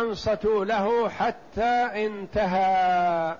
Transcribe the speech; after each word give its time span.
أنصتوا 0.00 0.64
له 0.64 1.08
حتى 1.08 2.06
انتهى. 2.06 3.36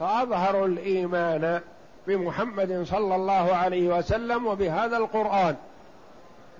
فأظهروا 0.00 0.66
الإيمان 0.66 1.60
بمحمد 2.06 2.82
صلى 2.86 3.14
الله 3.14 3.54
عليه 3.54 3.98
وسلم 3.98 4.46
وبهذا 4.46 4.96
القرآن 4.96 5.56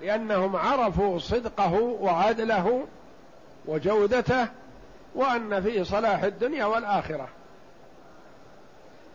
لأنهم 0.01 0.55
عرفوا 0.55 1.19
صدقه 1.19 1.73
وعدله 1.73 2.83
وجودته 3.65 4.47
وأن 5.15 5.61
فيه 5.61 5.83
صلاح 5.83 6.23
الدنيا 6.23 6.65
والآخرة. 6.65 7.27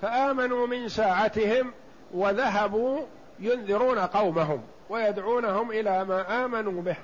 فآمنوا 0.02 0.66
من 0.66 0.88
ساعتهم 0.88 1.72
وذهبوا 2.14 3.00
ينذرون 3.40 3.98
قومهم 3.98 4.62
ويدعونهم 4.88 5.70
إلى 5.70 6.04
ما 6.04 6.44
آمنوا 6.44 6.82
به. 6.82 6.96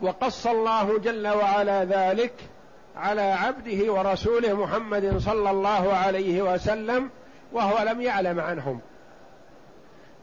وقص 0.00 0.46
الله 0.46 0.98
جل 0.98 1.28
وعلا 1.28 1.84
ذلك 1.84 2.32
على 2.96 3.22
عبده 3.22 3.92
ورسوله 3.92 4.54
محمد 4.54 5.18
صلى 5.18 5.50
الله 5.50 5.92
عليه 5.92 6.42
وسلم 6.42 7.10
وهو 7.52 7.82
لم 7.88 8.00
يعلم 8.00 8.40
عنهم. 8.40 8.80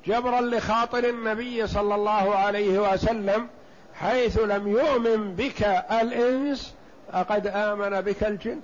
جبرا 0.05 0.41
لخاطر 0.41 1.09
النبي 1.09 1.67
صلى 1.67 1.95
الله 1.95 2.35
عليه 2.35 2.93
وسلم 2.93 3.47
حيث 3.93 4.39
لم 4.39 4.67
يؤمن 4.67 5.35
بك 5.35 5.63
الإنس 5.91 6.73
فقد 7.13 7.47
آمن 7.47 8.01
بك 8.01 8.23
الجن؟ 8.23 8.59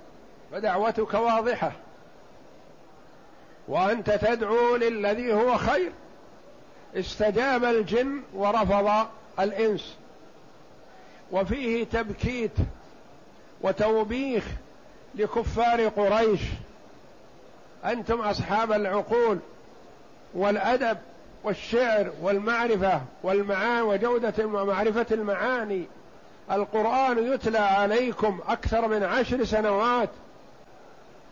فدعوتك 0.52 1.14
واضحة. 1.14 1.72
وأنت 3.68 4.10
تدعو 4.10 4.76
للذي 4.76 5.32
هو 5.32 5.56
خير. 5.56 5.92
استجاب 6.96 7.64
الجن 7.64 8.22
ورفض 8.34 9.06
الإنس. 9.40 9.96
وفيه 11.32 11.84
تبكيت 11.84 12.52
وتوبيخ 13.62 14.44
لكفار 15.14 15.88
قريش. 15.88 16.40
أنتم 17.84 18.20
أصحاب 18.20 18.72
العقول 18.72 19.38
والأدب 20.34 20.98
والشعر 21.44 22.10
والمعرفة 22.22 23.00
والمعاني 23.22 23.82
وجودة 23.82 24.46
ومعرفة 24.46 25.06
المعاني. 25.10 25.84
القرآن 26.50 27.32
يتلى 27.32 27.58
عليكم 27.58 28.40
أكثر 28.48 28.88
من 28.88 29.02
عشر 29.02 29.44
سنوات 29.44 30.08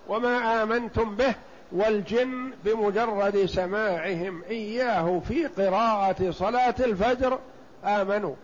وما 0.09 0.63
آمنتم 0.63 1.17
به 1.17 1.35
والجن 1.73 2.51
بمجرد 2.65 3.47
سماعهم 3.47 4.43
إياه 4.51 5.21
في 5.29 5.47
قراءة 5.47 6.31
صلاة 6.31 6.75
الفجر 6.81 7.39
آمنوا. 7.85 8.35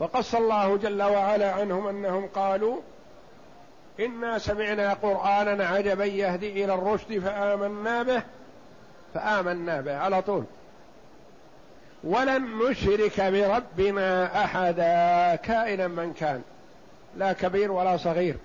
فقص 0.00 0.34
الله 0.34 0.76
جل 0.76 1.02
وعلا 1.02 1.52
عنهم 1.52 1.86
أنهم 1.86 2.26
قالوا 2.26 2.76
إنا 4.00 4.38
سمعنا 4.38 4.92
قرآنا 4.92 5.66
عجبا 5.66 6.04
يهدي 6.04 6.64
إلى 6.64 6.74
الرشد 6.74 7.18
فآمنا 7.18 8.02
به 8.02 8.22
فآمنا 9.14 9.80
به 9.80 9.96
على 9.96 10.22
طول. 10.22 10.44
ولن 12.04 12.58
نشرك 12.58 13.20
بربنا 13.20 14.44
أحدا 14.44 15.34
كائنا 15.36 15.88
من 15.88 16.12
كان 16.12 16.42
لا 17.16 17.32
كبير 17.32 17.72
ولا 17.72 17.96
صغير. 17.96 18.36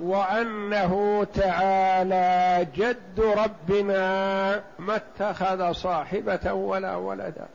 وأنه 0.00 1.26
تعالى 1.34 2.66
جد 2.76 3.20
ربنا 3.20 4.62
ما 4.78 4.96
اتخذ 4.96 5.72
صاحبة 5.72 6.52
ولا 6.52 6.96
ولدا. 6.96 7.46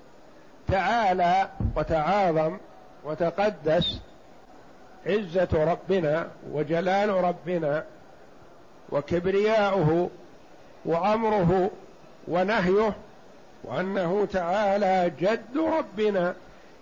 تعالى 0.72 1.50
وتعاظم 1.76 2.58
وتقدس 3.04 4.00
عزة 5.06 5.50
ربنا 5.54 6.28
وجلال 6.52 7.10
ربنا 7.10 7.84
وكبرياؤه 8.90 10.10
وأمره 10.86 11.72
ونهيه 12.28 12.94
وأنه 13.64 14.28
تعالى 14.34 15.12
جد 15.20 15.58
ربنا 15.58 16.34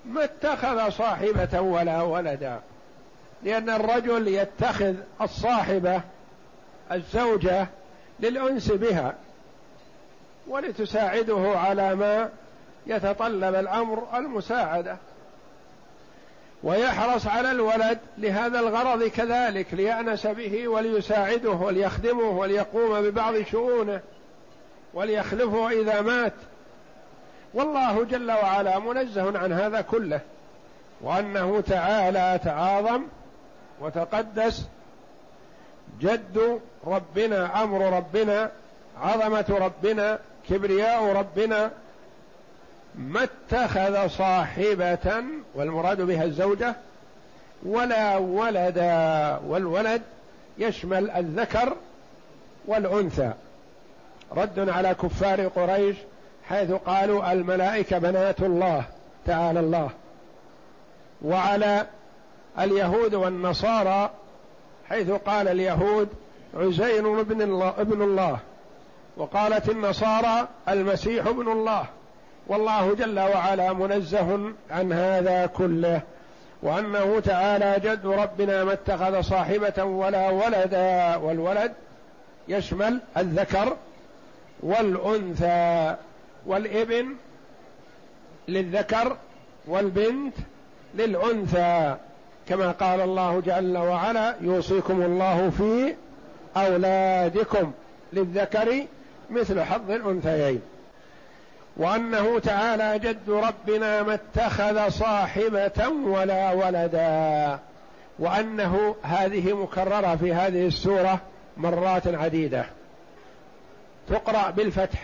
ما 0.05 0.23
اتخذ 0.23 0.89
صاحبة 0.89 1.61
ولا 1.61 2.01
ولدا. 2.01 2.59
لأن 3.43 3.69
الرجل 3.69 4.27
يتخذ 4.27 4.95
الصاحبة 5.21 6.01
الزوجة 6.91 7.67
للأنس 8.19 8.71
بها 8.71 9.13
ولتساعده 10.47 11.53
على 11.55 11.95
ما 11.95 12.29
يتطلب 12.89 13.55
الأمر 13.55 14.07
المساعدة 14.13 14.97
ويحرص 16.63 17.27
على 17.27 17.51
الولد 17.51 17.99
لهذا 18.17 18.59
الغرض 18.59 19.03
كذلك 19.03 19.73
ليأنس 19.73 20.27
به 20.27 20.67
وليساعده 20.67 21.49
وليخدمه 21.49 22.29
وليقوم 22.29 23.01
ببعض 23.01 23.41
شؤونه 23.41 24.01
وليخلفه 24.93 25.69
إذا 25.69 26.01
مات. 26.01 26.33
والله 27.53 28.03
جل 28.03 28.31
وعلا 28.31 28.79
منزه 28.79 29.39
عن 29.39 29.53
هذا 29.53 29.81
كله 29.81 30.19
وأنه 31.01 31.61
تعالى 31.61 32.39
تعاظم 32.43 33.03
وتقدس 33.81 34.65
جد 36.01 36.59
ربنا 36.85 37.63
أمر 37.63 37.97
ربنا 37.97 38.51
عظمة 39.01 39.45
ربنا 39.49 40.19
كبرياء 40.49 41.03
ربنا 41.03 41.71
ما 42.95 43.23
اتخذ 43.23 44.07
صاحبة 44.07 45.23
والمراد 45.55 46.01
بها 46.01 46.23
الزوجة 46.23 46.75
ولا 47.63 48.17
ولدا 48.17 49.39
والولد 49.47 50.01
يشمل 50.57 51.11
الذكر 51.11 51.75
والأنثى. 52.65 53.31
رد 54.31 54.69
على 54.69 54.93
كفار 54.93 55.47
قريش 55.47 55.95
حيث 56.49 56.71
قالوا 56.71 57.31
الملائكة 57.31 57.97
بنات 57.97 58.41
الله 58.41 58.83
تعالى 59.25 59.59
الله. 59.59 59.89
وعلى 61.21 61.85
اليهود 62.59 63.13
والنصارى 63.13 64.09
حيث 64.89 65.11
قال 65.11 65.47
اليهود 65.47 66.09
عزير 66.53 67.21
ابن 67.21 67.41
الله, 67.41 67.73
ابن 67.77 68.01
الله. 68.01 68.39
وقالت 69.17 69.69
النصارى 69.69 70.47
المسيح 70.69 71.27
ابن 71.27 71.51
الله. 71.51 71.85
والله 72.49 72.93
جل 72.93 73.19
وعلا 73.19 73.73
منزه 73.73 74.39
عن 74.71 74.93
هذا 74.93 75.45
كله 75.45 76.01
وأنه 76.63 77.19
تعالى 77.19 77.75
جد 77.83 78.05
ربنا 78.05 78.63
ما 78.63 78.73
اتخذ 78.73 79.21
صاحبة 79.21 79.83
ولا 79.83 80.29
ولدا 80.29 81.15
والولد 81.15 81.71
يشمل 82.47 82.99
الذكر 83.17 83.77
والأنثى 84.63 85.95
والابن 86.45 87.15
للذكر 88.47 89.17
والبنت 89.67 90.33
للأنثى 90.95 91.95
كما 92.49 92.71
قال 92.71 93.01
الله 93.01 93.41
جل 93.45 93.77
وعلا 93.77 94.35
يوصيكم 94.41 95.01
الله 95.01 95.49
في 95.49 95.95
أولادكم 96.57 97.71
للذكر 98.13 98.85
مثل 99.29 99.61
حظ 99.61 99.91
الأنثيين. 99.91 100.61
وأنه 101.79 102.39
تعالى 102.39 102.99
جد 102.99 103.29
ربنا 103.29 104.03
ما 104.03 104.13
اتخذ 104.13 104.89
صاحبة 104.89 105.87
ولا 105.87 106.51
ولدا. 106.51 107.59
وأنه 108.19 108.95
هذه 109.03 109.53
مكررة 109.53 110.15
في 110.15 110.33
هذه 110.33 110.67
السورة 110.67 111.19
مرات 111.57 112.07
عديدة. 112.07 112.65
تقرأ 114.09 114.49
بالفتح. 114.49 114.99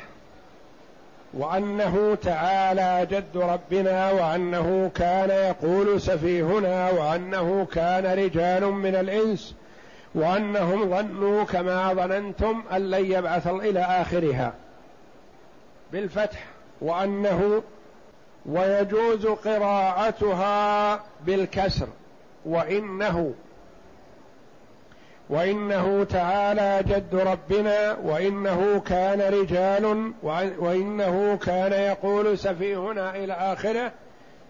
وأنه 1.33 2.17
تعالى 2.21 3.07
جد 3.11 3.37
ربنا 3.37 4.11
وأنه 4.11 4.91
كان 4.95 5.29
يقول 5.29 6.01
سفيهنا 6.01 6.89
وأنه 6.89 7.67
كان 7.73 8.05
رجال 8.05 8.65
من 8.65 8.95
الإنس 8.95 9.55
وأنهم 10.15 10.89
ظنوا 10.89 11.43
كما 11.43 11.93
ظننتم 11.93 12.63
أن 12.71 12.89
لن 12.89 13.11
يبعث 13.11 13.47
إلى 13.47 13.79
آخرها. 13.79 14.53
بالفتح. 15.91 16.54
وأنه 16.81 17.63
ويجوز 18.45 19.25
قراءتها 19.25 20.99
بالكسر 21.25 21.87
وإنه 22.45 23.33
وإنه 25.29 26.03
تعالى 26.03 26.83
جد 26.83 27.15
ربنا 27.15 27.97
وإنه 28.03 28.79
كان 28.79 29.21
رجال 29.21 30.13
وإنه 30.59 31.37
كان 31.37 31.73
يقول 31.73 32.37
سفيهنا 32.37 33.15
إلى 33.15 33.33
آخره 33.33 33.91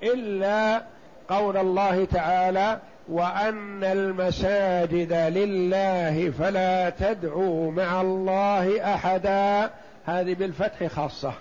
إلا 0.04 0.84
قول 1.30 1.58
الله 1.58 2.06
تعالى 2.06 2.80
وأن 3.10 3.84
المساجد 3.84 5.14
لله 5.14 6.32
فلا 6.40 6.90
تدعوا 6.90 7.72
مع 7.72 8.02
الله 8.02 8.94
أحدا. 8.94 9.70
هذه 10.06 10.34
بالفتح 10.34 10.88
خاصة. 10.88 11.34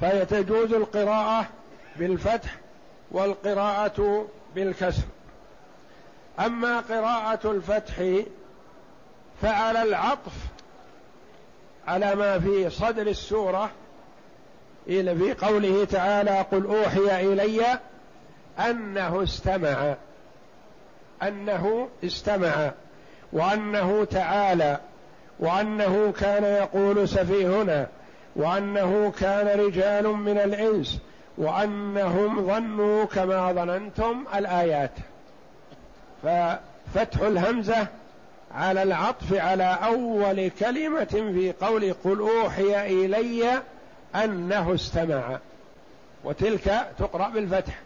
فيتجوز 0.00 0.72
القراءة 0.72 1.46
بالفتح 1.96 2.56
والقراءة 3.10 4.26
بالكسر. 4.54 5.02
أما 6.40 6.80
قراءة 6.80 7.50
الفتح 7.50 7.94
فعلى 9.42 9.82
العطف 9.82 10.32
على 11.86 12.14
ما 12.14 12.38
في 12.38 12.70
صدر 12.70 13.06
السورة 13.06 13.70
في 14.86 15.34
قوله 15.40 15.84
تعالى 15.84 16.40
قل 16.52 16.66
أوحي 16.66 17.32
إلي 17.32 17.78
أنه 18.58 19.22
استمع 19.22 19.94
أنه 21.22 21.88
استمع 22.04 22.72
وأنه 23.32 24.04
تعالى 24.04 24.78
وأنه 25.38 26.12
كان 26.20 26.44
يقول 26.44 27.08
سفيهنا. 27.08 27.88
وأنه 28.36 29.12
كان 29.20 29.60
رجال 29.60 30.08
من 30.08 30.38
الإنس 30.38 30.98
وأنهم 31.38 32.46
ظنوا 32.46 33.04
كما 33.04 33.52
ظننتم 33.52 34.24
الآيات. 34.34 34.90
ففتح 36.22 37.20
الهمزة 37.20 37.86
على 38.54 38.82
العطف 38.82 39.34
على 39.34 39.78
أول 39.84 40.50
كلمة 40.50 41.04
في 41.04 41.54
قول 41.60 41.94
قل 42.04 42.18
أوحي 42.18 43.04
إلي 43.04 43.62
أنه 44.14 44.74
استمع. 44.74 45.38
وتلك 46.24 46.86
تقرأ 46.98 47.28
بالفتح. 47.28 47.78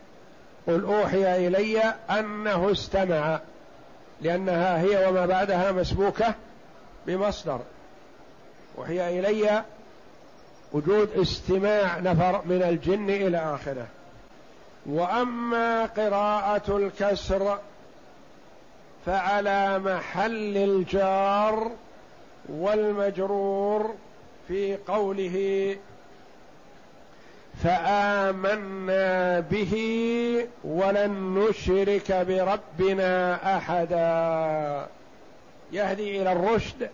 قل 0.67 0.85
أوحي 0.85 1.47
إلي 1.47 1.83
أنه 2.11 2.73
استمع. 2.73 3.41
لأنها 4.21 4.81
هي 4.81 5.07
وما 5.07 5.27
بعدها 5.27 5.73
مسبوكة 5.73 6.35
بمصدر. 7.07 7.61
أوحي 8.79 9.19
إلي 9.19 9.65
وجود 10.73 11.11
استماع 11.19 11.99
نفر 11.99 12.43
من 12.45 12.63
الجن 12.63 13.11
إلى 13.11 13.39
آخره. 13.39 13.87
وأما 14.87 15.87
قراءة 15.87 16.77
الكسر 16.77 17.59
فعلى 19.07 19.79
محل 19.79 20.57
الجار 20.57 21.71
والمجرور 22.49 23.95
في 24.49 24.77
قوله 24.77 25.77
فآمنا 27.65 29.41
به 29.41 29.75
ولن 30.65 31.35
نشرك 31.39 32.13
بربنا 32.13 33.39
أحدا. 33.57 34.87
يهدي 35.73 36.23
إلى 36.23 36.33
الرشد. 36.33 36.91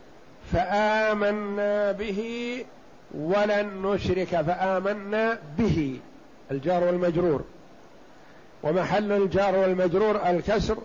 فآمنا 0.52 1.92
به 1.92 2.64
ولن 3.18 3.82
نشرك 3.82 4.42
فآمنا 4.42 5.38
به 5.58 5.98
الجار 6.50 6.84
والمجرور. 6.84 7.44
ومحل 8.62 9.12
الجار 9.12 9.56
والمجرور 9.56 10.20
الكسر 10.26 10.78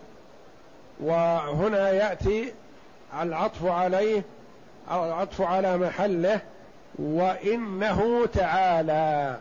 وهنا 1.00 1.90
يأتي 1.90 2.54
العطف 3.22 3.66
عليه 3.66 4.24
أو 4.92 5.06
العطف 5.06 5.42
على 5.42 5.78
محله 5.78 6.40
وإنه 7.00 8.26
تعالى. 8.34 9.38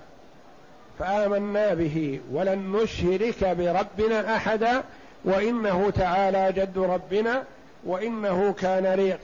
فآمنا 0.98 1.74
به 1.74 2.20
ولن 2.32 2.72
نشرك 2.72 3.44
بربنا 3.44 4.36
أحدا 4.36 4.82
وإنه 5.24 5.90
تعالى 5.90 6.52
جد 6.52 6.78
ربنا 6.78 7.44
وإنه 7.84 8.52
كان 8.52 9.16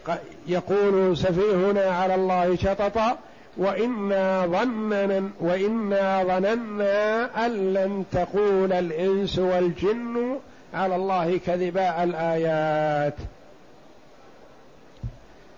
يقول 0.46 1.16
سفيهنا 1.16 1.84
على 1.84 2.14
الله 2.14 2.56
شططا 2.56 3.18
وإنا 3.56 4.46
ظننا 4.46 5.30
وإنا 5.40 6.24
ظننا 6.24 7.46
أن 7.46 7.74
لن 7.74 8.04
تقول 8.12 8.72
الإنس 8.72 9.38
والجن 9.38 10.38
على 10.74 10.96
الله 10.96 11.38
كذبا 11.46 12.04
الآيات. 12.04 13.14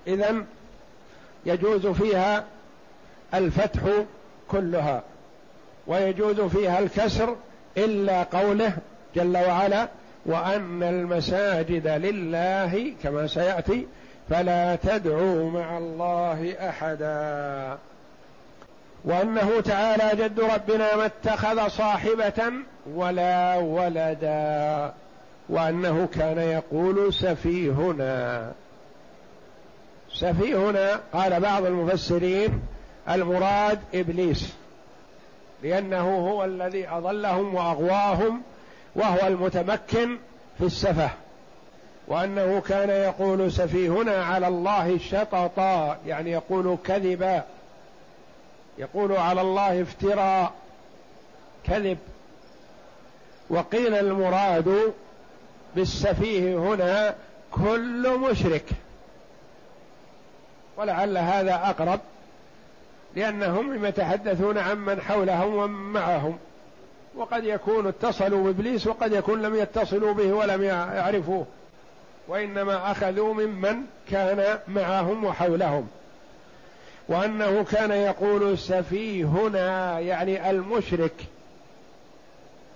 إذا 0.06 0.44
يجوز 1.46 1.87
فيها 1.87 2.44
الفتح 3.34 3.81
كلها 4.49 5.02
ويجوز 5.87 6.40
فيها 6.40 6.78
الكسر 6.78 7.37
إلا 7.76 8.22
قوله 8.22 8.76
جل 9.16 9.37
وعلا 9.37 9.88
وأن 10.26 10.82
المساجد 10.82 11.88
لله 11.88 12.92
كما 13.02 13.26
سيأتي 13.26 13.87
فلا 14.31 14.76
تدعوا 14.76 15.50
مع 15.50 15.78
الله 15.78 16.69
أحدا. 16.69 17.78
وأنه 19.05 19.61
تعالى 19.61 20.25
جد 20.25 20.40
ربنا 20.40 20.96
ما 20.96 21.06
اتخذ 21.06 21.69
صاحبة 21.69 22.52
ولا 22.94 23.56
ولدا 23.56 24.93
وأنه 25.49 26.08
كان 26.14 26.38
يقول 26.38 27.14
سفيهنا. 27.14 28.52
سفيهنا 30.12 31.00
قال 31.12 31.40
بعض 31.40 31.64
المفسرين 31.64 32.62
المراد 33.11 33.78
إبليس 33.94 34.52
لأنه 35.62 36.19
هو 36.31 36.44
الذي 36.44 36.88
أضلهم 36.88 37.55
وأغواهم 37.55 38.43
وهو 38.94 39.26
المتمكن 39.26 40.19
في 40.58 40.64
السفه. 40.64 41.11
وأنه 42.08 42.60
كان 42.60 42.90
يقول 42.90 43.52
سفيهنا 43.52 44.24
على 44.24 44.48
الله 44.48 44.98
شططا 44.98 45.98
يعني 46.06 46.30
يقول 46.30 46.78
كذبا. 46.84 47.42
يقول 48.78 49.12
على 49.12 49.40
الله 49.40 49.82
افتراء 49.82 50.52
كذب. 51.64 51.98
وقيل 53.50 53.94
المراد 53.94 54.92
بالسفيه 55.76 56.58
هنا 56.58 57.14
كل 57.50 58.18
مشرك. 58.18 58.64
ولعل 60.76 61.18
هذا 61.18 61.54
أقرب 61.54 62.00
لأنهم 63.16 63.84
يتحدثون 63.84 64.58
عمن 64.58 65.00
حولهم 65.00 65.54
ومن 65.54 65.92
معهم. 65.92 66.38
وقد 67.16 67.44
يكون 67.44 67.86
اتصلوا 67.86 68.44
بإبليس 68.44 68.86
وقد 68.86 69.12
يكون 69.12 69.42
لم 69.42 69.54
يتصلوا 69.54 70.14
به 70.14 70.32
ولم 70.32 70.62
يعرفوه. 70.62 71.46
وإنما 72.28 72.90
أخذوا 72.90 73.34
ممن 73.34 73.76
كان 74.11 74.58
معهم 74.69 75.25
وحولهم. 75.25 75.88
وأنه 77.08 77.64
كان 77.64 77.90
يقول 77.90 78.58
سفيهنا 78.58 79.99
يعني 80.00 80.50
المشرك. 80.50 81.14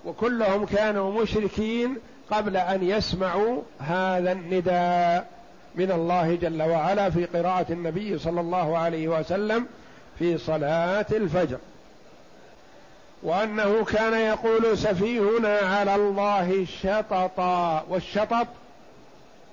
وكلهم 0.05 0.65
كانوا 0.65 1.21
مشركين 1.21 1.97
قبل 2.31 2.57
أن 2.57 2.83
يسمعوا 2.83 3.61
هذا 3.79 4.31
النداء 4.31 5.27
من 5.75 5.91
الله 5.91 6.35
جل 6.35 6.61
وعلا 6.61 7.09
في 7.09 7.25
قراءة 7.25 7.65
النبي 7.69 8.17
صلى 8.19 8.41
الله 8.41 8.77
عليه 8.77 9.07
وسلم 9.07 9.67
في 10.19 10.37
صلاة 10.37 11.05
الفجر. 11.11 11.57
وأنه 13.23 13.85
كان 13.85 14.13
يقول 14.13 14.77
سفيهنا 14.77 15.57
على 15.57 15.95
الله 15.95 16.65
شططا 16.81 17.85
والشطط 17.89 18.47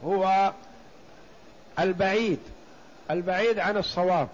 هو 0.05 0.53
البعيد 1.79 2.39
البعيد 3.11 3.59
عن 3.59 3.77
الصواب 3.77 4.29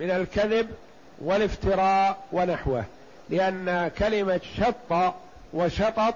من 0.00 0.10
الكذب 0.10 0.70
والافتراء 1.18 2.18
ونحوه 2.32 2.84
لأن 3.30 3.90
كلمة 3.98 4.40
شط 4.56 5.14
وشطط 5.52 6.14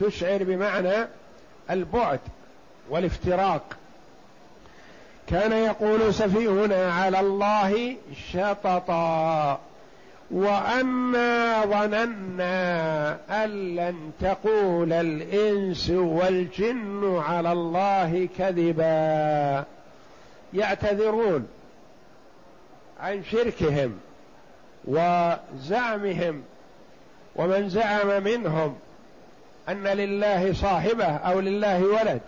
تشعر 0.00 0.44
بمعنى 0.44 1.06
البعد 1.70 2.20
والافتراق. 2.90 3.62
كان 5.26 5.52
يقول 5.52 6.14
سفيهنا 6.14 6.92
على 6.92 7.20
الله 7.20 7.96
شططا. 8.32 9.60
وأنا 10.30 11.64
ظننا 11.64 13.18
أن 13.44 13.76
لن 13.76 14.10
تقول 14.20 14.92
الإنس 14.92 15.90
والجن 15.90 17.22
على 17.26 17.52
الله 17.52 18.28
كذبا. 18.38 19.64
يعتذرون 20.54 21.48
عن 23.00 23.24
شركهم 23.24 23.98
وزعمهم 24.84 26.42
ومن 27.36 27.68
زعم 27.68 28.22
منهم 28.22 28.76
أن 29.68 29.84
لله 29.84 30.52
صاحبه 30.52 31.16
أو 31.16 31.40
لله 31.40 31.84
ولد. 31.84 32.20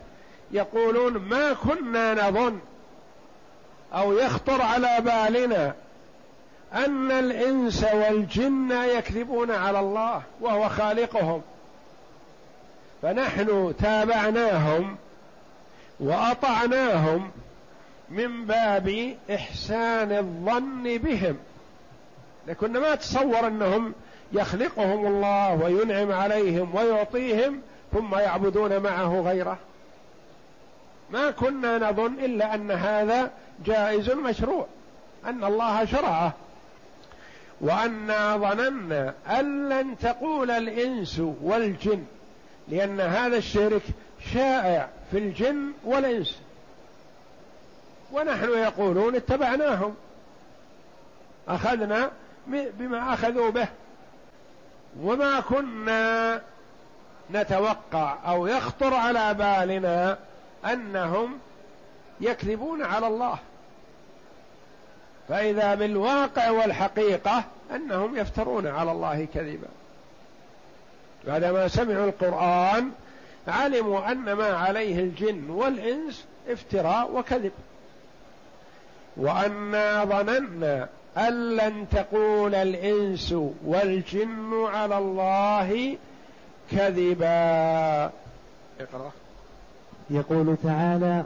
يقولون 0.53 1.13
ما 1.13 1.53
كنا 1.53 2.29
نظن 2.29 2.59
أو 3.95 4.13
يخطر 4.19 4.63
على 4.63 4.97
بالنا 5.01 5.75
أن 6.75 7.11
الإنس 7.11 7.85
والجن 7.85 8.71
يكذبون 8.71 9.51
على 9.51 9.81
الله 9.81 10.23
وهو 10.41 10.69
خالقهم. 10.69 11.43
فنحن 13.03 13.75
تابعناهم 13.81 14.97
وأطعناهم 16.01 17.31
من 18.11 18.47
باب 18.47 19.17
إحسان 19.35 20.13
الظن 20.13 20.99
بهم. 20.99 21.37
لكن 22.47 22.73
ما 22.73 22.95
تصور 22.95 23.47
أنهم 23.47 23.95
يخلقهم 24.33 25.07
الله 25.07 25.55
وينعم 25.55 26.13
عليهم 26.13 26.75
ويعطيهم 26.75 27.61
ثم 27.93 28.15
يعبدون 28.15 28.79
معه 28.79 29.21
غيره. 29.21 29.59
ما 31.11 31.31
كنا 31.31 31.91
نظن 31.91 32.15
إلا 32.15 32.55
أن 32.55 32.71
هذا 32.71 33.31
جائز 33.67 34.11
مشروع 34.11 34.67
أن 35.27 35.45
الله 35.45 35.85
شرعه. 35.85 36.33
وأنا 37.63 38.37
ظننا 38.37 39.15
أن 39.27 39.69
لن 39.69 39.99
تقول 39.99 40.51
الإنس 40.51 41.23
والجن 41.43 42.05
لأن 42.69 43.01
هذا 43.01 43.37
الشرك 43.37 43.83
شائع 44.35 44.89
في 45.11 45.19
الجن 45.19 45.73
والإنس. 45.85 46.39
ونحن 48.13 48.49
يقولون 48.49 49.15
اتبعناهم. 49.15 49.95
أخذنا 51.49 52.11
بما 52.47 53.15
أخذوا 53.15 53.51
به. 53.51 53.69
وما 55.01 55.41
كنا 55.41 56.43
نتوقع 57.31 58.19
أو 58.27 58.47
يخطر 58.47 58.95
على 58.95 59.35
بالنا 59.35 60.19
أنهم 60.65 61.39
يكذبون 62.21 62.83
على 62.83 63.07
الله. 63.07 63.39
فإذا 65.29 65.75
بالواقع 65.75 66.51
والحقيقة 66.51 67.45
أنهم 67.75 68.17
يفترون 68.17 68.67
على 68.67 68.93
الله 68.93 69.27
كذبا. 69.35 69.69
بعدما 71.27 71.69
سمعوا 71.69 72.07
القرآن 72.07 72.91
علموا 73.49 74.13
أن 74.13 74.33
ما 74.33 74.47
عليه 74.47 75.01
الجن 75.01 75.51
والإنس 75.51 76.25
افتراء 76.49 77.11
وكذب. 77.13 77.53
وأنا 79.17 80.05
ظننا 80.05 80.89
أن 81.19 81.57
لن 81.57 81.87
تقول 81.91 82.55
الإنس 82.55 83.35
والجن 83.67 84.65
على 84.65 84.99
الله 84.99 85.97
كذبا. 86.71 88.05
اقرأ. 88.81 89.11
يقول 90.11 90.57
تعالى 90.63 91.25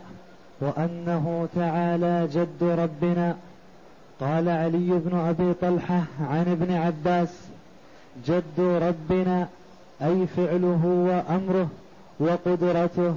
وأنه 0.61 1.49
تعالى 1.57 2.29
جد 2.33 2.63
ربنا. 2.63 3.37
قال 4.21 4.49
علي 4.49 5.01
بن 5.05 5.19
أبي 5.19 5.55
طلحة 5.55 6.03
عن 6.31 6.41
ابن 6.41 6.75
عباس 6.75 7.29
جد 8.27 8.61
ربنا 8.61 9.49
أي 10.03 10.27
فعله 10.27 10.81
وأمره 10.85 11.69
وقدرته. 12.21 13.15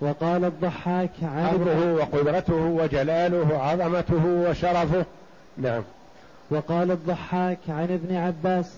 وقال 0.00 0.44
الضحاك 0.44 1.10
عن 1.22 1.44
أمره 1.54 1.94
وقدرته 1.94 2.54
وجلاله 2.54 3.58
عظمته 3.58 4.26
وشرفه. 4.26 5.04
نعم. 5.58 5.82
وقال 6.50 6.90
الضحاك 6.90 7.58
عن 7.68 7.84
ابن 7.84 8.16
عباس 8.16 8.72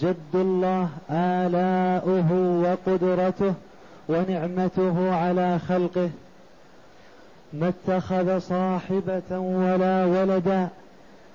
جد 0.00 0.34
الله 0.34 0.88
آلاؤه 1.10 2.32
وقدرته 2.62 3.54
ونعمته 4.08 5.14
على 5.14 5.58
خلقه. 5.58 6.10
ما 7.52 7.68
اتخذ 7.68 8.38
صاحبة 8.38 9.38
ولا 9.38 10.04
ولدا 10.04 10.68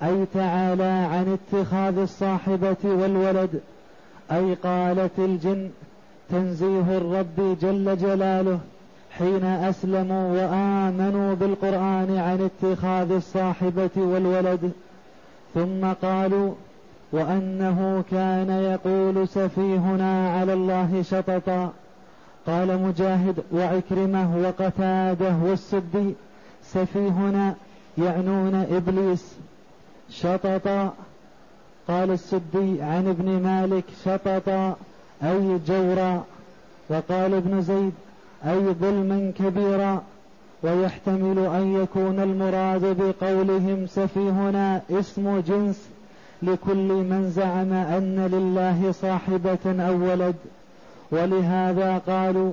أي 0.03 0.25
تعالى 0.33 0.83
عن 0.83 1.37
اتخاذ 1.37 1.97
الصاحبة 1.97 2.77
والولد 2.83 3.61
أي 4.31 4.53
قالت 4.53 5.19
الجن 5.19 5.69
تنزيه 6.29 6.97
الرب 6.97 7.57
جل 7.61 7.97
جلاله 7.97 8.59
حين 9.17 9.43
أسلموا 9.43 10.31
وآمنوا 10.31 11.35
بالقرآن 11.35 12.17
عن 12.17 12.49
اتخاذ 12.49 13.11
الصاحبة 13.11 13.89
والولد. 13.97 14.71
ثم 15.53 15.93
قالوا 16.01 16.53
وأنه 17.11 18.03
كان 18.11 18.49
يقول 18.49 19.27
سفيهنا 19.27 20.29
على 20.29 20.53
الله 20.53 21.01
شططا. 21.01 21.73
قال 22.47 22.81
مجاهد 22.81 23.43
وعكرمة 23.51 24.37
وقتادة 24.37 25.35
والسدي 25.43 26.13
سفيهنا 26.63 27.55
يعنون 27.97 28.55
إبليس. 28.55 29.35
شططا 30.09 30.93
قال 31.87 32.11
السدي 32.11 32.81
عن 32.81 33.07
ابن 33.07 33.43
مالك 33.43 33.83
شططا 34.05 34.75
أي 35.23 35.59
جورا. 35.67 36.23
وقال 36.89 37.33
ابن 37.33 37.61
زيد 37.61 37.93
أي 38.45 38.73
ظلما 38.73 39.31
كبيرا. 39.39 40.03
ويحتمل 40.63 41.39
أن 41.39 41.83
يكون 41.83 42.19
المراد 42.19 42.97
بقولهم 43.01 43.87
سفيهنا 43.87 44.81
اسم 44.91 45.39
جنس 45.39 45.89
لكل 46.43 46.87
من 46.87 47.31
زعم 47.35 47.73
أن 47.73 48.29
لله 48.31 48.91
صاحبة 48.91 49.87
أو 49.87 50.11
ولد. 50.11 50.35
ولهذا 51.11 51.97
قالوا 51.97 52.51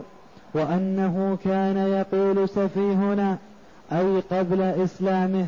وأنه 0.55 1.39
كان 1.45 1.77
يقول 1.77 2.49
سفيهنا 2.49 3.39
أي 3.93 4.21
قبل 4.31 4.63
إسلامه 4.63 5.47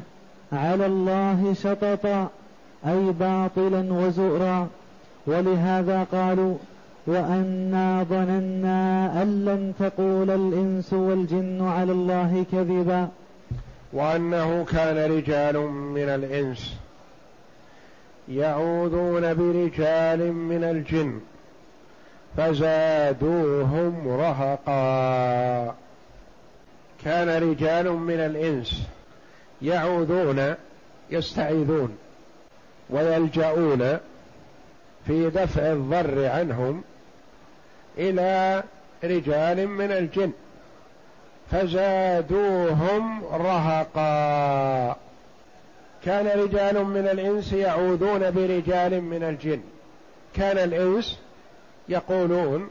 على 0.52 0.86
الله 0.86 1.54
شططا 1.54 2.28
أي 2.86 3.12
باطلا 3.20 3.92
وزؤرا 3.92 4.68
ولهذا 5.26 6.06
قالوا 6.12 6.56
وأنا 7.06 8.02
ظننا 8.02 9.22
أن 9.22 9.44
لن 9.44 9.72
تقول 9.78 10.30
الإنس 10.30 10.92
والجن 10.92 11.62
على 11.62 11.92
الله 11.92 12.44
كذبا. 12.52 13.08
وأنه 13.92 14.64
كان 14.64 15.10
رجال 15.10 15.56
من 15.70 16.08
الإنس 16.08 16.76
يعوذون 18.28 19.34
برجال 19.34 20.32
من 20.32 20.64
الجن. 20.64 21.20
فزادوهم 22.36 24.08
رهقا. 24.08 25.74
كان 27.04 27.50
رجال 27.50 27.92
من 27.92 28.20
الإنس 28.20 28.82
يعوذون 29.62 30.54
يستعيذون 31.10 31.98
ويلجؤون 32.90 33.98
في 35.06 35.30
دفع 35.30 35.72
الضر 35.72 36.26
عنهم 36.28 36.82
إلى 37.98 38.62
رجال 39.04 39.68
من 39.68 39.92
الجن. 39.92 40.32
فزادوهم 41.50 43.24
رهقا. 43.24 44.96
كان 46.04 46.26
رجال 46.26 46.84
من 46.84 47.08
الإنس 47.08 47.52
يعوذون 47.52 48.30
برجال 48.30 49.00
من 49.00 49.22
الجن. 49.22 49.60
كان 50.34 50.58
الإنس 50.58 51.18
يقولون 51.88 52.70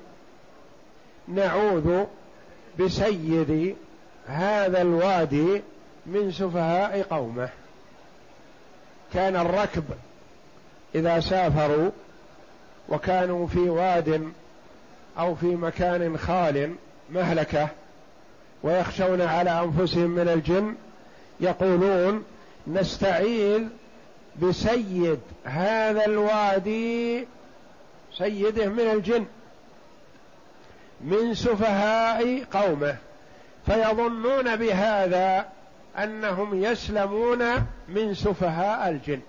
نعوذ 1.28 2.04
بسيد 2.80 3.76
هذا 4.28 4.82
الوادي 4.82 5.62
من 6.06 6.32
سفهاء 6.32 7.02
قومه. 7.02 7.50
كان 9.14 9.36
الركب 9.36 9.84
إذا 10.96 11.20
سافروا 11.20 11.90
وكانوا 12.90 13.48
في 13.48 13.60
واد 13.60 14.32
أو 15.20 15.36
في 15.36 15.46
مكان 15.46 16.18
خال 16.18 16.76
مهلكة 17.10 17.68
ويخشون 18.64 19.22
على 19.22 19.50
أنفسهم 19.50 20.10
من 20.10 20.28
الجن 20.30 20.76
يقولون 21.40 22.24
نستعيذ 22.68 23.62
بسيد 24.42 25.20
هذا 25.44 26.06
الوادي 26.06 27.28
سيده 28.18 28.68
من 28.68 28.80
الجن 28.80 29.26
من 31.02 31.34
سفهاء 31.34 32.44
قومه 32.44 32.96
فيظنون 33.66 34.56
بهذا 34.56 35.46
أنهم 35.98 36.64
يسلمون 36.64 37.40
من 37.88 38.14
سفهاء 38.14 38.90
الجن 38.90 39.20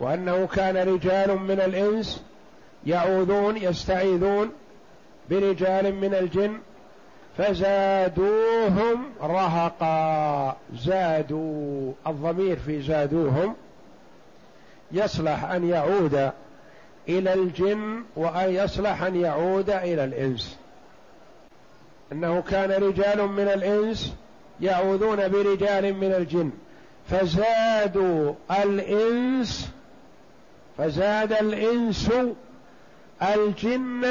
وأنه 0.00 0.46
كان 0.46 0.76
رجال 0.76 1.38
من 1.38 1.60
الإنس 1.60 2.22
يعوذون 2.86 3.56
يستعيذون 3.56 4.52
برجال 5.30 5.94
من 5.94 6.14
الجن 6.14 6.58
فزادوهم 7.38 9.04
رهقا 9.22 10.56
زادوا 10.74 11.92
الضمير 12.06 12.56
في 12.56 12.82
زادوهم 12.82 13.54
يصلح 14.92 15.44
أن 15.44 15.68
يعود 15.68 16.32
إلى 17.08 17.34
الجن 17.34 18.02
وأن 18.16 18.54
يصلح 18.54 19.02
أن 19.02 19.16
يعود 19.16 19.70
إلى 19.70 20.04
الإنس. 20.04 20.58
إنه 22.12 22.40
كان 22.40 22.70
رجال 22.70 23.28
من 23.28 23.48
الإنس 23.48 24.14
يعوذون 24.60 25.28
برجال 25.28 25.94
من 25.94 26.12
الجن. 26.12 26.50
فزادوا 27.10 28.34
الإنس 28.50 29.70
فزاد 30.78 31.32
الإنس 31.32 32.10
الجن 33.22 34.06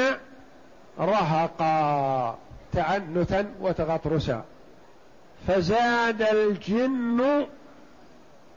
رهقا 0.98 2.38
تعنتا 2.72 3.54
وتغطرسا. 3.60 4.44
فزاد 5.48 6.22
الجن 6.22 7.46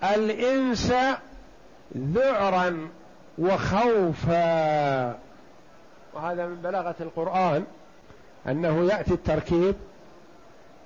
الإنس 0.03 0.93
ذعرا 1.98 2.89
وخوفا 3.39 5.19
وهذا 6.13 6.46
من 6.48 6.55
بلاغة 6.55 6.96
القرآن 7.00 7.65
أنه 8.48 8.86
يأتي 8.86 9.13
التركيب 9.13 9.75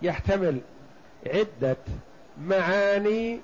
يحتمل 0.02 0.60
عدة 1.28 1.78
معاني 2.42 3.40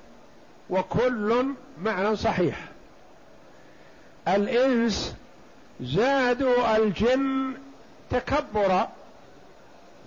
وكل 0.69 1.45
معنى 1.81 2.15
صحيح. 2.15 2.59
الإنس 4.27 5.15
زادوا 5.81 6.77
الجن 6.77 7.53
تكبرا 8.09 8.89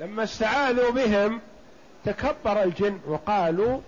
لما 0.00 0.22
استعاذوا 0.22 0.90
بهم 0.90 1.40
تكبر 2.04 2.62
الجن 2.62 2.98
وقالوا 3.06 3.80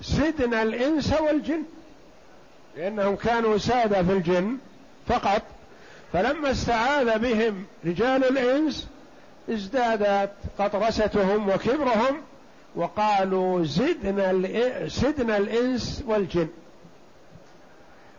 زدنا 0.00 0.62
الإنس 0.62 1.20
والجن. 1.20 1.62
لأنهم 2.76 3.16
كانوا 3.16 3.58
سادة 3.58 4.02
في 4.02 4.12
الجن 4.12 4.56
فقط 5.06 5.42
فلما 6.12 6.50
استعاذ 6.50 7.18
بهم 7.18 7.64
رجال 7.86 8.24
الإنس 8.24 8.88
ازدادت 9.50 10.30
قطرستهم 10.58 11.48
وكبرهم 11.48 12.20
وقالوا 12.76 13.64
زدنا 13.64 14.32
زدنا 14.88 15.36
الإنس 15.36 16.04
والجن. 16.06 16.48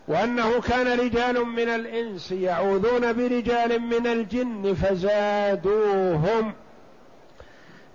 وأنه 0.07 0.61
كان 0.61 0.99
رجال 0.99 1.45
من 1.45 1.69
الإنس 1.69 2.31
يعوذون 2.31 3.13
برجال 3.13 3.79
من 3.81 4.07
الجن 4.07 4.73
فزادوهم. 4.73 6.53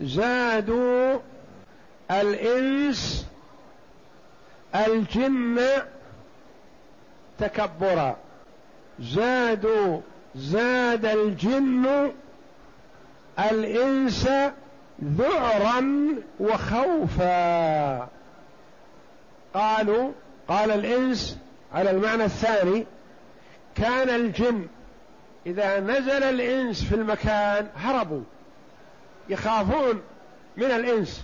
زادوا 0.00 1.19
الإنس 2.11 3.26
الجن 4.75 5.59
تكبرا 7.40 8.16
زادوا 9.00 10.00
زاد 10.35 11.04
الجن 11.06 12.12
الإنس 13.38 14.28
ذعرا 15.04 16.09
وخوفا. 16.40 18.09
قالوا 19.54 20.12
قال 20.49 20.70
الإنس 20.70 21.38
على 21.75 21.90
المعنى 21.90 22.25
الثاني 22.25 22.87
كان 23.75 24.09
الجن 24.09 24.66
إذا 25.47 25.80
نزل 25.80 26.23
الإنس 26.23 26.85
في 26.85 26.94
المكان 26.94 27.68
هربوا 27.76 28.23
يخافون 29.28 30.02
من 30.56 30.70
الإنس. 30.70 31.23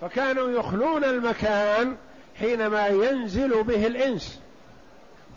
فكانوا 0.00 0.50
يخلون 0.50 1.04
المكان 1.04 1.96
حينما 2.38 2.86
ينزل 2.86 3.62
به 3.62 3.86
الإنس. 3.86 4.40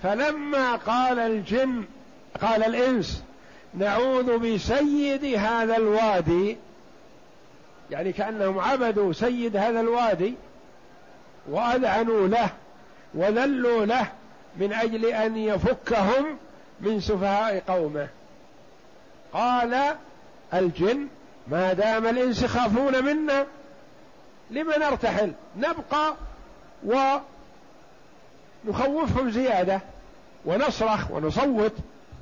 فلما 0.04 0.75
قال 0.75 1.20
الجن 1.20 1.84
قال 2.42 2.63
الإنس 2.63 3.24
نعوذ 3.74 4.38
بسيد 4.38 5.25
هذا 5.25 5.77
الوادي 5.77 6.58
يعني 7.92 8.12
كأنهم 8.12 8.60
عبدوا 8.60 9.13
سيد 9.13 9.58
هذا 9.58 9.80
الوادي 9.80 10.34
وأذعنوا 11.50 12.27
له 12.27 12.50
وذلوا 13.13 13.86
له 13.86 14.08
من 14.58 14.74
أجل 14.74 15.06
أن 15.06 15.38
يفكهم 15.38 16.38
من 16.82 17.00
سفهاء 17.00 17.63
قومه. 17.68 18.08
قال 19.34 19.96
الجن 20.54 21.08
ما 21.48 21.74
دام 21.74 22.08
الإنس 22.08 22.44
يخافون 22.44 23.04
منا 23.04 23.46
لم 24.51 24.72
نرتحل 24.72 25.34
نبقى 25.58 26.13
ونخوفهم 28.68 29.32
زيادة 29.32 29.82
ونصرخ 30.46 31.12
ونصوت 31.12 31.74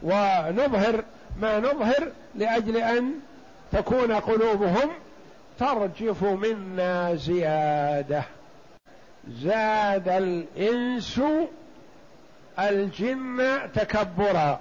ونظهر 0.03 1.03
ما 1.41 1.59
نظهر 1.59 2.11
لأجل 2.35 2.77
أن 2.77 3.11
تكون 3.71 4.11
قلوبهم 4.11 4.89
ترجف 5.59 6.23
منا 6.23 7.15
زيادة. 7.15 8.23
زاد 9.29 10.07
الإنس 10.09 11.21
الجن 12.59 13.59
تكبرا. 13.73 14.59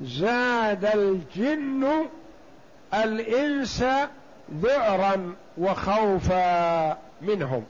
زاد 0.00 0.84
الجن 0.84 2.06
الإنس 2.94 3.84
ذعرا 4.62 5.34
وخوفا 5.58 6.98
منهم. 7.22 7.64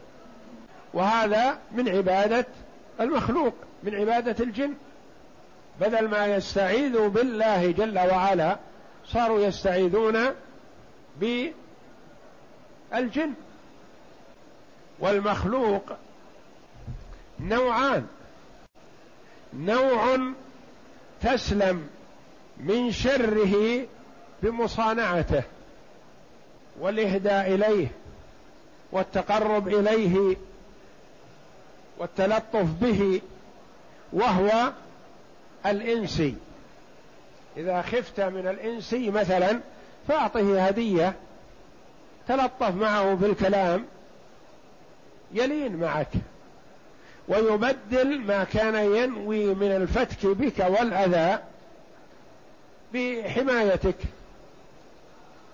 وهذا 0.95 1.59
من 1.73 1.89
عبادة 1.89 2.47
المخلوق 3.01 3.55
من 3.83 3.95
عبادة 3.95 4.45
الجن. 4.45 4.75
بدل 5.81 6.09
ما 6.09 6.27
يستعيذوا 6.27 7.09
بالله 7.09 7.71
جل 7.71 7.99
وعلا 7.99 8.57
صاروا 9.07 9.41
يستعيذون 9.41 10.19
بالجن. 11.21 11.53
والمخلوق 14.99 15.93
نوعان. 17.41 18.07
نوع 19.55 20.19
تسلم 21.23 21.89
من 22.61 22.93
شره 22.93 23.87
بمصانعته 24.43 25.43
والإهداء 26.81 27.55
إليه 27.55 27.89
والتقرب 28.93 29.69
إليه 29.69 30.37
والتلطف 31.99 32.67
به 32.81 33.21
وهو 34.13 34.73
الإنسي. 35.67 36.35
إذا 37.57 37.83
خفت 37.83 38.21
من 38.21 38.47
الإنسي 38.47 39.11
مثلا 39.11 39.61
فأعطه 40.09 40.67
هدية 40.67 41.15
تلطف 42.29 42.75
معه 42.75 43.17
في 43.17 43.27
الكلام 43.27 43.85
يلين 45.33 45.77
معك 45.77 46.09
ويبدل 47.29 48.19
ما 48.19 48.45
كان 48.45 48.75
ينوي 48.75 49.55
من 49.55 49.77
الفتك 49.77 50.27
بك 50.27 50.59
والأذى 50.59 51.39
بحمايتك 52.95 53.97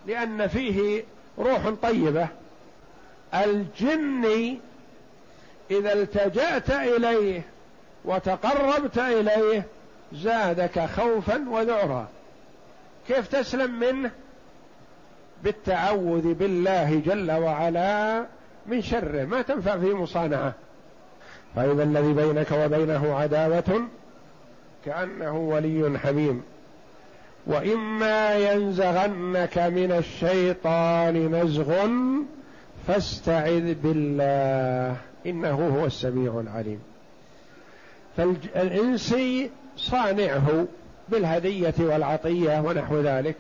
لأن 0.07 0.47
فيه 0.47 1.05
روح 1.39 1.69
طيبة. 1.83 2.29
الجن 3.35 4.59
إذا 5.71 5.93
التجأت 5.93 6.71
إليه 6.71 7.43
وتقربت 8.05 8.99
إليه 8.99 9.65
زادك 10.13 10.81
خوفا 10.81 11.45
وذعرا 11.51 12.09
كيف 13.09 13.29
تسلم 13.29 13.81
منه؟ 13.81 14.11
بالتعوذ 15.43 16.35
بالله 16.35 17.03
جل 17.07 17.33
وعلا 17.33 18.25
من 18.67 18.83
شره. 18.83 19.25
ما 19.25 19.43
تنفع 19.43 19.79
في 19.79 19.95
مصانعة. 19.95 20.53
فإذا 21.57 21.83
الذي 21.83 22.13
بينك 22.13 22.53
وبينه 22.53 23.15
عداوة 23.15 23.87
كأنه 24.85 25.37
ولي 25.37 25.99
حميم. 25.99 26.43
وإما 27.47 28.37
ينزغنك 28.37 29.59
من 29.59 29.93
الشيطان 29.93 31.35
نزغ 31.35 31.89
فاستعذ 32.89 33.75
بالله 33.75 34.97
إنه 35.27 35.79
هو 35.81 35.87
السميع 35.87 36.41
العليم. 36.41 36.81
فالإنسي 38.17 39.51
صانعه 39.77 40.67
بالهدية 41.09 41.75
والعطية 41.79 42.61
ونحو 42.61 43.01
ذلك 43.01 43.37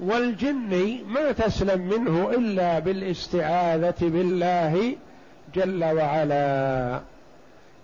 والجن 0.00 0.98
ما 1.08 1.32
تسلم 1.32 1.80
منه 1.80 2.30
إلا 2.30 2.78
بالاستعاذة 2.78 3.94
بالله 4.00 4.96
جل 5.54 5.84
وعلا. 5.84 7.00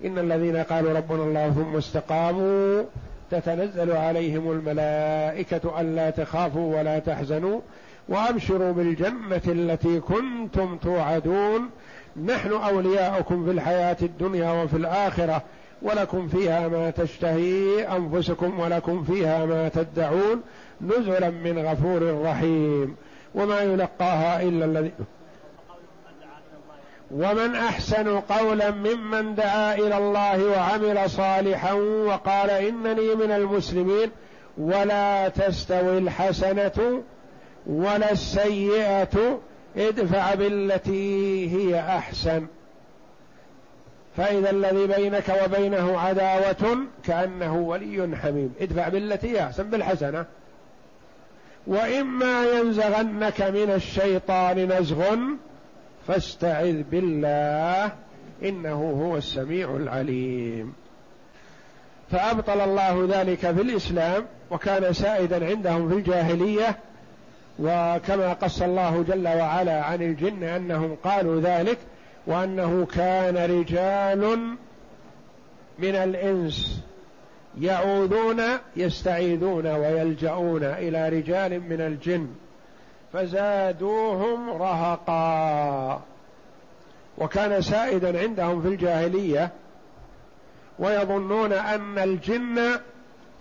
إن 0.04 0.18
الذين 0.18 0.56
قالوا 0.56 0.92
ربنا 0.92 1.22
الله 1.22 1.50
ثم 1.50 1.76
استقاموا 1.76 2.82
تتنزل 3.30 3.92
عليهم 3.92 4.50
الملائكة 4.50 5.80
ألا 5.80 6.11
تخافوا 6.11 6.78
ولا 6.78 6.98
تحزنوا. 6.98 7.61
وأبشروا 8.08 8.72
بالجنة 8.72 9.42
التي 9.46 10.00
كنتم 10.00 10.76
توعدون. 10.76 11.70
نحن 12.24 12.52
أولياؤكم 12.52 13.44
في 13.44 13.50
الحياة 13.50 13.96
الدنيا 14.02 14.62
وفي 14.62 14.76
الآخرة 14.76 15.42
ولكم 15.82 16.28
فيها 16.28 16.68
ما 16.68 16.90
تشتهي 16.90 17.82
أنفسكم 17.96 18.60
ولكم 18.60 19.04
فيها 19.04 19.46
ما 19.46 19.68
تدعون. 19.68 20.42
نزلا 20.80 21.30
من 21.30 21.58
غفور 21.58 22.22
رحيم. 22.22 22.96
وما 23.34 23.60
يلقاها 23.60 24.42
إلا 24.42 24.64
الذي 24.64 24.92
ومن 27.10 27.54
أحسن 27.54 28.20
قولا 28.20 28.70
ممن 28.70 29.34
دعا 29.34 29.74
إلى 29.74 29.98
الله 29.98 30.44
وعمل 30.44 31.10
صالحا 31.10 31.72
وقال 31.72 32.50
إنني 32.50 33.14
من 33.14 33.30
المسلمين 33.30 34.10
ولا 34.58 35.28
تستوي 35.28 35.98
الحسنة 35.98 37.02
ولا 37.66 38.12
السيئة 38.12 39.40
ادفع 39.76 40.35
بالتي 40.35 41.50
هي 41.57 41.81
أحسن. 41.81 42.46
فإذا 44.16 44.50
الذي 44.50 44.87
بينك 44.87 45.33
وبينه 45.44 46.00
عداوة 46.00 46.79
كأنه 47.05 47.57
ولي 47.57 48.16
حميم. 48.16 48.55
ادفع 48.61 48.88
بالتي 48.88 49.42
أحسن 49.42 49.70
بالحسنة. 49.70 50.24
وإما 51.66 52.44
ينزغنك 52.44 53.42
من 53.42 53.70
الشيطان 53.70 54.72
نزغ 54.72 55.16
فاستعذ 56.09 56.83
بالله 56.83 57.92
إنه 58.42 59.05
هو 59.05 59.16
السميع 59.16 59.76
العليم. 59.76 60.74
فأبطل 62.11 62.61
الله 62.61 63.09
ذلك 63.11 63.38
في 63.38 63.62
الإسلام 63.62 64.24
وكان 64.50 64.92
سائدا 64.92 65.46
عندهم 65.46 65.88
في 65.88 65.94
الجاهلية 65.94 66.79
وكما 67.58 68.32
قص 68.32 68.62
الله 68.62 69.04
جل 69.08 69.28
وعلا 69.28 69.84
عن 69.84 70.02
الجن 70.02 70.42
أنهم 70.42 70.96
قالوا 71.04 71.40
ذلك 71.40 71.78
وأنه 72.26 72.86
كان 72.94 73.36
رجال 73.36 74.38
من 75.78 75.94
الإنس 75.94 76.82
يعوذون 77.60 78.42
يستعيذون 78.76 79.66
ويلجؤون 79.66 80.64
إلى 80.64 81.08
رجال 81.08 81.60
من 81.60 81.80
الجن 81.80 82.28
فزادوهم 83.12 84.50
رهقا. 84.50 86.02
وكان 87.18 87.62
سائدا 87.62 88.20
عندهم 88.20 88.62
في 88.62 88.68
الجاهلية 88.68 89.50
ويظنون 90.78 91.52
أن 91.52 91.98
الجن 91.98 92.60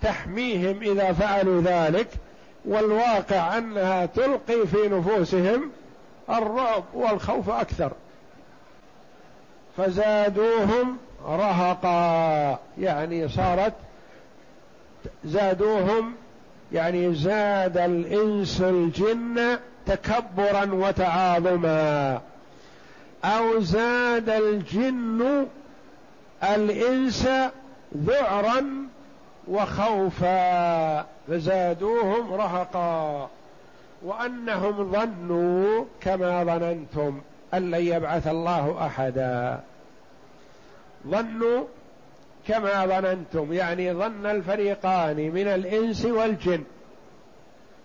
تحميهم 0.02 0.82
إذا 0.82 1.12
فعلوا 1.12 1.62
ذلك 1.62 2.08
والواقع 2.66 3.58
أنها 3.58 4.06
تلقي 4.06 4.66
في 4.66 4.88
نفوسهم 4.88 5.70
الرعب 6.30 6.84
والخوف 6.94 7.50
أكثر. 7.50 7.92
فزادوهم 9.76 10.96
رهقا 11.26 12.58
يعني 12.78 13.28
صارت 13.28 13.72
زادوهم 15.24 16.14
يعني 16.72 17.14
زاد 17.14 17.78
الإنس 17.78 18.60
الجن 18.60 19.58
تكبرا 19.86 20.72
وتعاظما 20.72 22.20
أو 23.24 23.60
زاد 23.60 24.28
الجن 24.28 25.46
الإنس 26.42 27.28
ذعرا 27.96 28.86
وخوفا 29.48 31.00
فزادوهم 31.28 32.34
رهقا 32.34 33.28
وأنهم 34.02 34.92
ظنوا 34.92 35.84
كما 36.00 36.44
ظننتم 36.44 37.20
أن 37.54 37.70
لن 37.70 37.86
يبعث 37.86 38.26
الله 38.26 38.86
أحدا. 38.86 39.60
ظنوا 41.06 41.64
كما 42.48 42.86
ظننتم 42.86 43.52
يعني 43.52 43.92
ظن 43.92 44.26
الفريقان 44.26 45.16
من 45.16 45.48
الإنس 45.48 46.04
والجن 46.04 46.64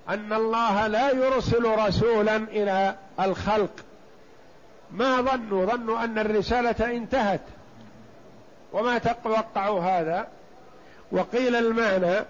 أن 0.09 0.33
الله 0.33 0.87
لا 0.87 1.11
يرسل 1.11 1.65
رسولا 1.87 2.35
إلى 2.35 2.95
الخلق. 3.19 3.71
ما 4.91 5.21
ظنوا؟ 5.21 5.65
ظنوا 5.65 6.03
أن 6.03 6.19
الرسالة 6.19 6.97
انتهت. 6.97 7.41
وما 8.73 8.97
توقعوا 8.97 9.81
هذا؟ 9.81 10.27
وقيل 11.11 11.55
المعنى 11.55 12.25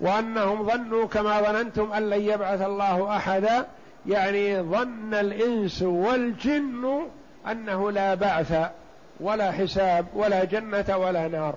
وأنهم 0.00 0.66
ظنوا 0.66 1.06
كما 1.06 1.40
ظننتم 1.40 1.92
أن 1.92 2.10
لن 2.10 2.20
يبعث 2.20 2.62
الله 2.62 3.16
أحدا 3.16 3.66
يعني 4.06 4.60
ظن 4.62 5.14
الإنس 5.14 5.82
والجن 5.82 7.06
أنه 7.50 7.90
لا 7.90 8.14
بعث 8.14 8.70
ولا 9.20 9.52
حساب 9.52 10.06
ولا 10.14 10.44
جنة 10.44 10.96
ولا 10.96 11.28
نار. 11.28 11.54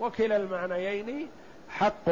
وكلا 0.00 0.36
المعنيين 0.36 1.28
حق 1.68 2.08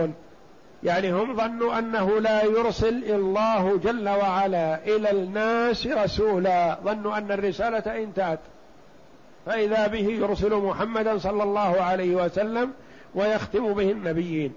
يعني 0.85 1.13
هم 1.13 1.37
ظنوا 1.37 1.79
أنه 1.79 2.21
لا 2.21 2.45
يرسل 2.45 3.05
الله 3.05 3.77
جل 3.85 4.09
وعلا 4.09 4.85
إلى 4.85 5.11
الناس 5.11 5.87
رسولا 5.87 6.79
ظنوا 6.85 7.19
أن 7.19 7.33
الرسالة 7.33 8.03
انتهت 8.03 8.39
فإذا 9.46 9.87
به 9.87 10.09
يرسل 10.09 10.55
محمدا 10.55 11.18
صلى 11.18 11.42
الله 11.42 11.81
عليه 11.81 12.24
وسلم 12.24 12.70
ويختم 13.14 13.72
به 13.72 13.90
النبيين. 13.90 14.52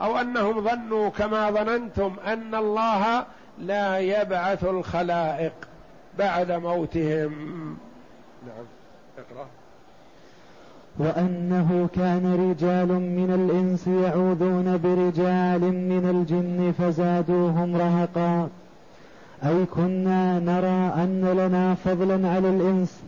أو 0.00 0.18
أنهم 0.18 0.60
ظنوا 0.60 1.08
كما 1.08 1.50
ظننتم 1.50 2.16
أن 2.26 2.54
الله 2.54 3.24
لا 3.58 3.98
يبعث 3.98 4.64
الخلائق 4.64 5.52
بعد 6.18 6.52
موتهم. 6.52 7.32
نعم. 8.46 8.66
اقرأ. 9.18 9.46
وأنه 10.98 11.88
كان 11.94 12.50
رجال 12.50 12.88
من 12.88 13.30
الإنس 13.34 13.86
يعوذون 13.86 14.80
برجال 14.84 15.60
من 15.60 16.10
الجن 16.10 16.72
فزادوهم 16.78 17.76
رهقا. 17.76 18.48
أي 19.44 19.66
كنا 19.66 20.38
نرى 20.38 21.02
أن 21.04 21.32
لنا 21.36 21.74
فضلا 21.74 22.28
على 22.28 22.48
الإنس 22.48 23.02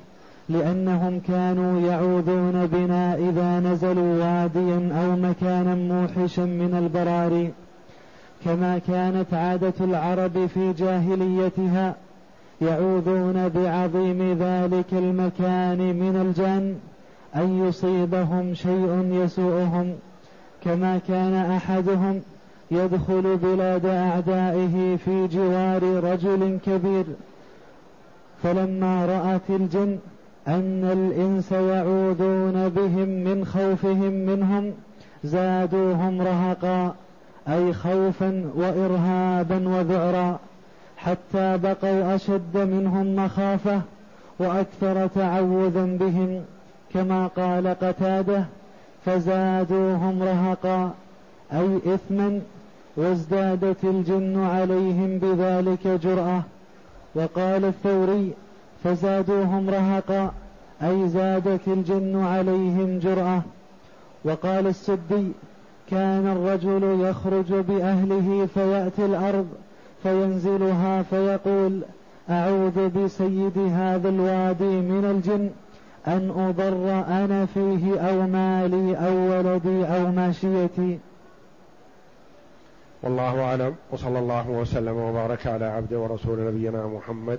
لأنهم 0.52 1.20
كانوا 1.28 1.80
يعوذون 1.80 2.66
بنا 2.66 3.14
إذا 3.14 3.60
نزلوا 3.60 4.24
واديا 4.24 4.90
أو 5.00 5.16
مكانا 5.16 5.74
موحشا 5.74 6.40
من 6.40 6.74
البراري 6.78 7.52
كما 8.44 8.78
كانت 8.78 9.34
عادة 9.34 9.74
العرب 9.80 10.46
في 10.46 10.72
جاهليتها 10.72 11.94
يعوذون 12.62 13.48
بعظيم 13.48 14.38
ذلك 14.40 14.92
المكان 14.92 15.78
من 15.78 16.16
الجن 16.26 16.74
أن 17.36 17.68
يصيبهم 17.68 18.54
شيء 18.54 19.10
يسوءهم 19.12 19.94
كما 20.64 21.00
كان 21.08 21.34
أحدهم 21.34 22.20
يدخل 22.70 23.36
بلاد 23.36 23.86
أعدائه 23.86 24.96
في 25.04 25.26
جوار 25.26 25.82
رجل 26.04 26.58
كبير 26.66 27.04
فلما 28.42 29.06
رأت 29.06 29.60
الجن 29.60 29.98
أن 30.48 30.84
الإنس 30.84 31.52
يعوذون 31.52 32.68
بهم 32.68 33.08
من 33.08 33.44
خوفهم 33.44 34.12
منهم 34.12 34.72
زادوهم 35.24 36.22
رهقا 36.22 36.94
أي 37.48 37.72
خوفا 37.72 38.50
وإرهابا 38.56 39.68
وذعرا 39.68 40.38
حتى 40.96 41.58
بقوا 41.58 42.14
أشد 42.14 42.56
منهم 42.56 43.16
مخافة 43.16 43.80
وأكثر 44.38 45.06
تعوذا 45.06 45.84
بهم. 45.84 46.42
كما 46.94 47.26
قال 47.26 47.68
قتادة 47.68 48.44
فزادوهم 49.06 50.22
رهقا 50.22 50.90
أي 51.52 51.76
إثما 51.94 52.40
وازدادت 52.96 53.84
الجن 53.84 54.44
عليهم 54.44 55.18
بذلك 55.18 55.86
جرأة. 55.86 56.42
وقال 57.14 57.64
الثوري 57.64 58.32
فزادوهم 58.84 59.70
رهقا 59.70 60.32
أي 60.82 61.08
زادت 61.08 61.68
الجن 61.68 62.22
عليهم 62.24 62.98
جرأة. 62.98 63.42
وقال 64.24 64.66
السدي 64.66 65.32
كان 65.90 66.26
الرجل 66.26 67.00
يخرج 67.00 67.52
بأهله 67.52 68.48
فيأتي 68.54 69.04
الأرض 69.06 69.46
فينزلها 70.02 71.02
فيقول 71.02 71.80
أعوذ 72.30 72.88
بسيد 72.88 73.58
هذا 73.58 74.08
الوادي 74.08 74.64
من 74.64 75.04
الجن 75.04 75.50
أن 76.06 76.30
أضر 76.30 77.04
أنا 77.08 77.46
فيه 77.46 78.00
أو 78.00 78.26
مالي 78.26 78.96
أو 78.96 79.14
ولدي 79.14 79.84
أو 79.84 80.12
ماشيتي 80.12 80.98
والله 83.02 83.44
أعلم 83.44 83.74
وصلى 83.90 84.18
الله 84.18 84.50
وسلم 84.50 84.96
وبارك 84.96 85.46
على 85.46 85.64
عبد 85.64 85.94
ورسول 85.94 86.46
نبينا 86.46 86.86
محمد 86.86 87.38